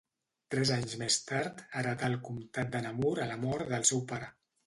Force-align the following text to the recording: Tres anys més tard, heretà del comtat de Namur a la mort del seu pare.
Tres 0.53 0.69
anys 0.75 0.95
més 1.01 1.17
tard, 1.31 1.59
heretà 1.81 2.09
del 2.13 2.17
comtat 2.29 2.73
de 2.77 2.83
Namur 2.87 3.13
a 3.27 3.27
la 3.33 3.39
mort 3.45 3.71
del 3.75 3.89
seu 3.91 4.05
pare. 4.13 4.35